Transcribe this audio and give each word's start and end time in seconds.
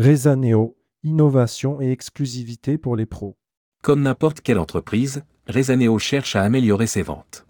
Rezaneo, 0.00 0.76
innovation 1.02 1.80
et 1.80 1.90
exclusivité 1.90 2.78
pour 2.78 2.94
les 2.94 3.04
pros. 3.04 3.36
Comme 3.82 4.02
n'importe 4.02 4.42
quelle 4.42 4.60
entreprise, 4.60 5.24
Rezaneo 5.48 5.98
cherche 5.98 6.36
à 6.36 6.44
améliorer 6.44 6.86
ses 6.86 7.02
ventes. 7.02 7.48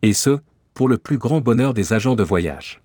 Et 0.00 0.14
ce, 0.14 0.38
pour 0.72 0.88
le 0.88 0.96
plus 0.96 1.18
grand 1.18 1.42
bonheur 1.42 1.74
des 1.74 1.92
agents 1.92 2.16
de 2.16 2.22
voyage. 2.22 2.82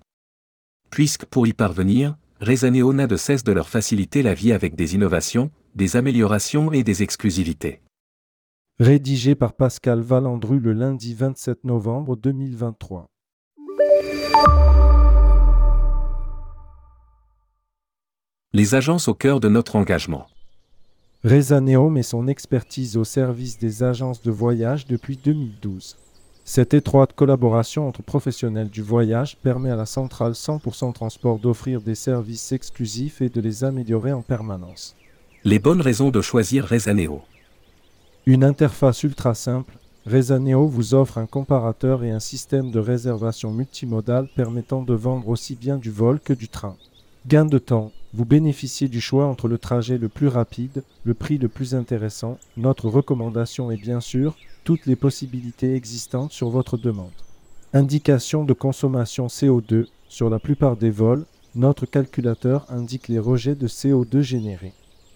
Puisque 0.90 1.24
pour 1.24 1.46
y 1.46 1.54
parvenir, 1.54 2.18
Rezaneo 2.42 2.92
n'a 2.92 3.06
de 3.06 3.16
cesse 3.16 3.44
de 3.44 3.52
leur 3.52 3.70
faciliter 3.70 4.22
la 4.22 4.34
vie 4.34 4.52
avec 4.52 4.74
des 4.74 4.94
innovations, 4.94 5.50
des 5.74 5.96
améliorations 5.96 6.70
et 6.70 6.82
des 6.82 7.02
exclusivités. 7.02 7.80
Rédigé 8.78 9.34
par 9.34 9.54
Pascal 9.54 10.02
Valandru 10.02 10.60
le 10.60 10.74
lundi 10.74 11.14
27 11.14 11.64
novembre 11.64 12.14
2023. 12.14 13.06
Les 18.58 18.74
agences 18.74 19.06
au 19.06 19.12
cœur 19.12 19.38
de 19.38 19.50
notre 19.50 19.76
engagement. 19.76 20.28
Rezaneo 21.24 21.90
met 21.90 22.02
son 22.02 22.26
expertise 22.26 22.96
au 22.96 23.04
service 23.04 23.58
des 23.58 23.82
agences 23.82 24.22
de 24.22 24.30
voyage 24.30 24.86
depuis 24.86 25.18
2012. 25.22 25.98
Cette 26.46 26.72
étroite 26.72 27.12
collaboration 27.12 27.86
entre 27.86 28.02
professionnels 28.02 28.70
du 28.70 28.80
voyage 28.80 29.36
permet 29.42 29.68
à 29.68 29.76
la 29.76 29.84
centrale 29.84 30.32
100% 30.32 30.94
transport 30.94 31.38
d'offrir 31.38 31.82
des 31.82 31.94
services 31.94 32.50
exclusifs 32.52 33.20
et 33.20 33.28
de 33.28 33.42
les 33.42 33.62
améliorer 33.62 34.14
en 34.14 34.22
permanence. 34.22 34.96
Les 35.44 35.58
bonnes 35.58 35.82
raisons 35.82 36.08
de 36.08 36.22
choisir 36.22 36.64
Rezaneo. 36.64 37.20
Une 38.24 38.42
interface 38.42 39.02
ultra 39.02 39.34
simple, 39.34 39.76
Rezaneo 40.06 40.66
vous 40.66 40.94
offre 40.94 41.18
un 41.18 41.26
comparateur 41.26 42.04
et 42.04 42.10
un 42.10 42.20
système 42.20 42.70
de 42.70 42.80
réservation 42.80 43.52
multimodal 43.52 44.30
permettant 44.34 44.80
de 44.80 44.94
vendre 44.94 45.28
aussi 45.28 45.56
bien 45.56 45.76
du 45.76 45.90
vol 45.90 46.20
que 46.20 46.32
du 46.32 46.48
train. 46.48 46.78
Gain 47.26 47.44
de 47.44 47.58
temps, 47.58 47.92
vous 48.16 48.24
bénéficiez 48.24 48.88
du 48.88 49.02
choix 49.02 49.26
entre 49.26 49.46
le 49.46 49.58
trajet 49.58 49.98
le 49.98 50.08
plus 50.08 50.28
rapide, 50.28 50.84
le 51.04 51.12
prix 51.12 51.36
le 51.36 51.48
plus 51.48 51.74
intéressant. 51.74 52.38
Notre 52.56 52.88
recommandation 52.88 53.70
est 53.70 53.76
bien 53.76 54.00
sûr 54.00 54.38
toutes 54.64 54.86
les 54.86 54.96
possibilités 54.96 55.74
existantes 55.74 56.32
sur 56.32 56.48
votre 56.48 56.78
demande. 56.78 57.10
Indication 57.74 58.44
de 58.44 58.54
consommation 58.54 59.26
CO2. 59.26 59.88
Sur 60.08 60.30
la 60.30 60.38
plupart 60.38 60.78
des 60.78 60.88
vols, 60.88 61.26
notre 61.54 61.84
calculateur 61.84 62.64
indique 62.70 63.08
les 63.08 63.18
rejets 63.18 63.54
de 63.54 63.68
CO2 63.68 64.22
générés. 64.22 64.72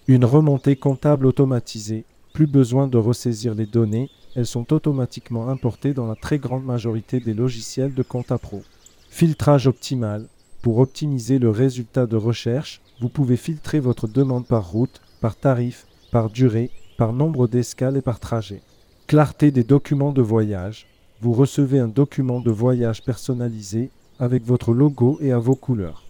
Une 0.07 0.27
remontée 0.27 0.77
comptable 0.77 1.25
automatisée. 1.25 2.05
Plus 2.35 2.47
besoin 2.47 2.87
de 2.87 2.99
ressaisir 2.99 3.55
les 3.55 3.65
données, 3.65 4.11
elles 4.37 4.45
sont 4.45 4.75
automatiquement 4.75 5.49
importées 5.49 5.95
dans 5.95 6.07
la 6.07 6.17
très 6.17 6.39
grande 6.39 6.67
majorité 6.67 7.19
des 7.19 7.33
logiciels 7.33 7.95
de 7.95 8.03
compta 8.03 8.37
pro. 8.37 8.61
Filtrage 9.09 9.69
optimal. 9.69 10.27
Pour 10.63 10.79
optimiser 10.79 11.39
le 11.39 11.49
résultat 11.49 12.07
de 12.07 12.17
recherche, 12.17 12.83
vous 13.01 13.09
pouvez 13.09 13.39
filtrer 13.39 13.81
votre 13.81 14.07
demande 14.07 14.47
par 14.47 14.71
route, 14.71 15.01
par 15.23 15.37
tarif, 15.37 15.87
par 16.13 16.29
durée, 16.29 16.71
par 16.99 17.15
nombre 17.15 17.49
d'escales 17.49 17.97
et 17.97 18.03
par 18.03 18.21
trajet. 18.21 18.61
Clarté 19.07 19.51
des 19.53 19.65
documents 19.65 20.13
de 20.13 20.21
voyage. 20.21 20.87
Vous 21.23 21.33
recevez 21.33 21.79
un 21.79 21.89
document 21.89 22.41
de 22.41 22.51
voyage 22.51 23.03
personnalisé 23.03 23.91
avec 24.19 24.45
votre 24.45 24.75
logo 24.75 25.19
et 25.23 25.33
à 25.33 25.39
vos 25.39 25.55
couleurs. 25.55 26.05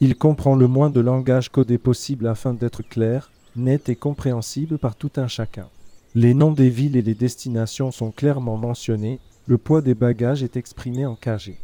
Il 0.00 0.16
comprend 0.16 0.56
le 0.56 0.66
moins 0.66 0.90
de 0.90 1.00
langage 1.00 1.48
codé 1.48 1.78
possible 1.78 2.26
afin 2.26 2.54
d'être 2.54 2.82
clair, 2.82 3.30
net 3.54 3.88
et 3.88 3.94
compréhensible 3.94 4.78
par 4.78 4.96
tout 4.96 5.12
un 5.14 5.28
chacun. 5.28 5.68
Les 6.16 6.34
noms 6.34 6.50
des 6.50 6.70
villes 6.70 6.96
et 6.96 7.02
les 7.02 7.14
destinations 7.14 7.92
sont 7.92 8.10
clairement 8.10 8.56
mentionnés, 8.56 9.20
le 9.46 9.58
poids 9.58 9.80
des 9.80 9.94
bagages 9.94 10.42
est 10.42 10.56
exprimé 10.56 11.06
en 11.06 11.14
kg. 11.14 11.54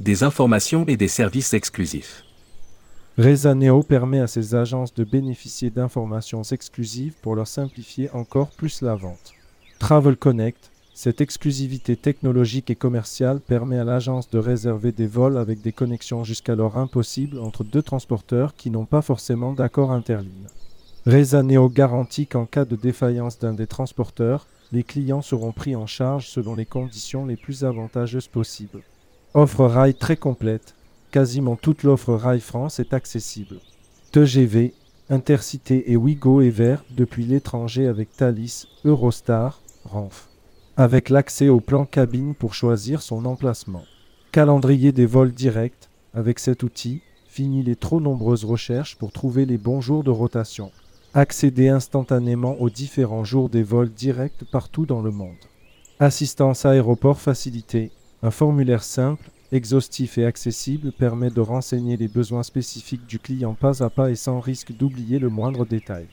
Des 0.00 0.24
informations 0.24 0.84
et 0.88 0.98
des 0.98 1.08
services 1.08 1.54
exclusifs. 1.54 2.22
Rezaneo 3.16 3.82
permet 3.82 4.20
à 4.20 4.26
ses 4.26 4.54
agences 4.54 4.92
de 4.92 5.04
bénéficier 5.04 5.70
d'informations 5.70 6.42
exclusives 6.42 7.14
pour 7.22 7.34
leur 7.34 7.46
simplifier 7.46 8.10
encore 8.10 8.50
plus 8.50 8.82
la 8.82 8.94
vente. 8.94 9.32
Travel 9.78 10.18
Connect, 10.18 10.70
cette 10.92 11.22
exclusivité 11.22 11.96
technologique 11.96 12.68
et 12.68 12.74
commerciale 12.74 13.40
permet 13.40 13.78
à 13.78 13.84
l'agence 13.84 14.28
de 14.28 14.38
réserver 14.38 14.92
des 14.92 15.06
vols 15.06 15.38
avec 15.38 15.62
des 15.62 15.72
connexions 15.72 16.24
jusqu'alors 16.24 16.76
impossibles 16.76 17.38
entre 17.38 17.64
deux 17.64 17.82
transporteurs 17.82 18.54
qui 18.54 18.68
n'ont 18.68 18.84
pas 18.84 19.00
forcément 19.00 19.54
d'accord 19.54 19.92
interligne. 19.92 20.48
Rezaneo 21.06 21.70
garantit 21.70 22.26
qu'en 22.26 22.44
cas 22.44 22.66
de 22.66 22.76
défaillance 22.76 23.38
d'un 23.38 23.54
des 23.54 23.66
transporteurs, 23.66 24.46
les 24.72 24.82
clients 24.82 25.22
seront 25.22 25.52
pris 25.52 25.74
en 25.74 25.86
charge 25.86 26.28
selon 26.28 26.54
les 26.54 26.66
conditions 26.66 27.24
les 27.24 27.36
plus 27.36 27.64
avantageuses 27.64 28.28
possibles. 28.28 28.82
Offre 29.38 29.66
rail 29.66 29.92
très 29.92 30.16
complète, 30.16 30.74
quasiment 31.10 31.56
toute 31.56 31.82
l'offre 31.82 32.14
Rail 32.14 32.40
France 32.40 32.80
est 32.80 32.94
accessible. 32.94 33.58
TGV, 34.10 34.72
Intercité 35.10 35.92
et 35.92 35.96
Wigo 35.98 36.40
est 36.40 36.48
vert 36.48 36.82
depuis 36.92 37.26
l'étranger 37.26 37.86
avec 37.86 38.10
Thalys, 38.16 38.66
Eurostar, 38.86 39.60
Ranf. 39.84 40.30
Avec 40.78 41.10
l'accès 41.10 41.50
au 41.50 41.60
plan 41.60 41.84
cabine 41.84 42.34
pour 42.34 42.54
choisir 42.54 43.02
son 43.02 43.26
emplacement. 43.26 43.84
Calendrier 44.32 44.92
des 44.92 45.04
vols 45.04 45.32
directs, 45.32 45.90
avec 46.14 46.38
cet 46.38 46.62
outil, 46.62 47.02
fini 47.28 47.62
les 47.62 47.76
trop 47.76 48.00
nombreuses 48.00 48.46
recherches 48.46 48.96
pour 48.96 49.12
trouver 49.12 49.44
les 49.44 49.58
bons 49.58 49.82
jours 49.82 50.02
de 50.02 50.10
rotation. 50.10 50.72
Accéder 51.12 51.68
instantanément 51.68 52.58
aux 52.58 52.70
différents 52.70 53.24
jours 53.24 53.50
des 53.50 53.62
vols 53.62 53.92
directs 53.92 54.44
partout 54.50 54.86
dans 54.86 55.02
le 55.02 55.10
monde. 55.10 55.36
Assistance 56.00 56.64
aéroport 56.64 57.20
facilitée, 57.20 57.90
un 58.26 58.32
formulaire 58.32 58.82
simple 58.82 59.30
exhaustif 59.52 60.18
et 60.18 60.26
accessible 60.26 60.90
permet 60.90 61.30
de 61.30 61.40
renseigner 61.40 61.96
les 61.96 62.08
besoins 62.08 62.42
spécifiques 62.42 63.06
du 63.06 63.20
client 63.20 63.54
pas 63.54 63.84
à 63.84 63.88
pas 63.88 64.10
et 64.10 64.16
sans 64.16 64.40
risque 64.40 64.72
d'oublier 64.72 65.20
le 65.20 65.28
moindre 65.28 65.64
détail. 65.64 66.08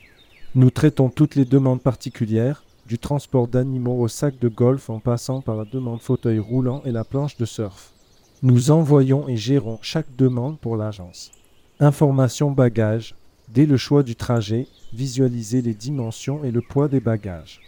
Nous 0.54 0.70
traitons 0.70 1.08
toutes 1.08 1.34
les 1.34 1.44
demandes 1.44 1.82
particulières, 1.82 2.62
du 2.86 3.00
transport 3.00 3.48
d'animaux 3.48 3.98
au 3.98 4.06
sac 4.06 4.38
de 4.38 4.48
golf 4.48 4.90
en 4.90 5.00
passant 5.00 5.40
par 5.40 5.56
la 5.56 5.64
demande 5.64 6.00
fauteuil 6.00 6.38
roulant 6.38 6.82
et 6.84 6.92
la 6.92 7.02
planche 7.02 7.36
de 7.36 7.44
surf. 7.44 7.92
Nous 8.44 8.70
envoyons 8.70 9.28
et 9.28 9.36
gérons 9.36 9.80
chaque 9.82 10.14
demande 10.14 10.60
pour 10.60 10.76
l'agence. 10.76 11.32
Information 11.80 12.52
bagages. 12.52 13.16
Dès 13.48 13.66
le 13.66 13.76
choix 13.76 14.04
du 14.04 14.14
trajet, 14.14 14.68
visualisez 14.92 15.62
les 15.62 15.74
dimensions 15.74 16.44
et 16.44 16.52
le 16.52 16.60
poids 16.60 16.86
des 16.86 17.00
bagages. 17.00 17.60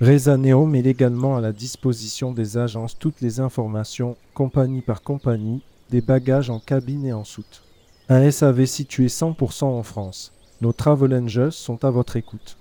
Rezaneo 0.00 0.66
met 0.66 0.80
également 0.80 1.36
à 1.36 1.40
la 1.40 1.52
disposition 1.52 2.32
des 2.32 2.58
agences 2.58 2.98
toutes 2.98 3.20
les 3.20 3.38
informations, 3.38 4.16
compagnie 4.34 4.82
par 4.82 5.02
compagnie, 5.02 5.62
des 5.90 6.00
bagages 6.00 6.50
en 6.50 6.58
cabine 6.58 7.06
et 7.06 7.12
en 7.12 7.22
soute. 7.22 7.62
Un 8.08 8.28
SAV 8.28 8.66
situé 8.66 9.06
100% 9.06 9.64
en 9.64 9.82
France. 9.84 10.32
Nos 10.60 10.72
Travel 10.72 11.14
Angels 11.14 11.52
sont 11.52 11.84
à 11.84 11.90
votre 11.90 12.16
écoute. 12.16 12.56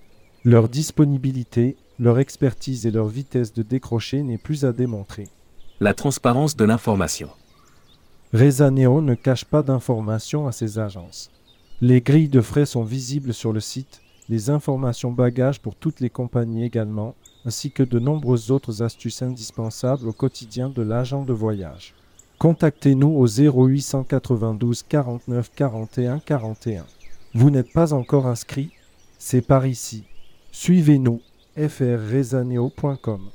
Leur 0.45 0.69
disponibilité, 0.69 1.75
leur 1.99 2.19
expertise 2.19 2.85
et 2.85 2.91
leur 2.91 3.07
vitesse 3.07 3.51
de 3.53 3.63
décrocher 3.63 4.21
n'est 4.21 4.37
plus 4.37 4.63
à 4.63 4.71
démontrer. 4.71 5.27
La 5.79 5.95
transparence 5.95 6.55
de 6.55 6.65
l'information. 6.65 7.29
Rezaneo 8.31 9.01
ne 9.01 9.15
cache 9.15 9.45
pas 9.45 9.63
d'informations 9.63 10.47
à 10.47 10.51
ses 10.51 10.77
agences. 10.77 11.31
Les 11.81 12.01
grilles 12.01 12.29
de 12.29 12.41
frais 12.41 12.65
sont 12.65 12.83
visibles 12.83 13.33
sur 13.33 13.53
le 13.53 13.59
site, 13.59 14.01
les 14.29 14.49
informations 14.49 15.11
bagages 15.11 15.59
pour 15.59 15.75
toutes 15.75 15.99
les 15.99 16.09
compagnies 16.09 16.63
également, 16.63 17.15
ainsi 17.45 17.71
que 17.71 17.83
de 17.83 17.99
nombreuses 17.99 18.51
autres 18.51 18.81
astuces 18.81 19.21
indispensables 19.21 20.07
au 20.07 20.13
quotidien 20.13 20.69
de 20.69 20.81
l'agent 20.81 21.23
de 21.23 21.33
voyage. 21.33 21.93
Contactez-nous 22.39 23.09
au 23.09 23.27
0892 23.27 24.83
49 24.83 25.51
41 25.55 26.19
41. 26.19 26.85
Vous 27.33 27.49
n'êtes 27.49 27.71
pas 27.71 27.93
encore 27.93 28.27
inscrit? 28.27 28.71
C'est 29.17 29.41
par 29.41 29.65
ici. 29.65 30.03
Suivez-nous 30.51 31.21
frrezaneo.com. 31.55 33.29